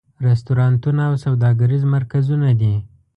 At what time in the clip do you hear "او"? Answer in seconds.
1.09-1.13